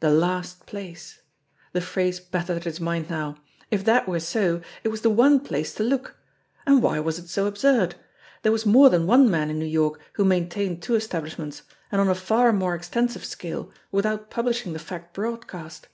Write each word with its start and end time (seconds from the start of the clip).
The 0.00 0.10
last 0.10 0.64
place! 0.64 1.20
The 1.74 1.82
phrase 1.82 2.18
battered 2.18 2.56
at 2.56 2.64
his 2.64 2.80
mind 2.80 3.10
now. 3.10 3.36
If 3.70 3.84
that 3.84 4.08
were 4.08 4.20
so, 4.20 4.62
it 4.82 4.88
was 4.88 5.02
the 5.02 5.10
one 5.10 5.38
place 5.38 5.74
to 5.74 5.82
look! 5.82 6.16
And 6.66 6.82
why 6.82 6.98
was 6.98 7.18
it 7.18 7.28
so 7.28 7.44
absurd? 7.44 7.94
There 8.40 8.52
was 8.52 8.64
more 8.64 8.88
than 8.88 9.06
one 9.06 9.30
man 9.30 9.50
in 9.50 9.58
New 9.58 9.66
York 9.66 10.00
who 10.14 10.24
maintained 10.24 10.80
two 10.82 10.94
establishments, 10.96 11.60
and 11.92 12.00
on 12.00 12.08
a 12.08 12.14
far 12.14 12.54
more 12.54 12.74
ex 12.74 12.88
tensive 12.88 13.22
scale, 13.26 13.70
without 13.92 14.30
publishing 14.30 14.72
the 14.72 14.78
fact 14.78 15.12
broadcast 15.12 15.88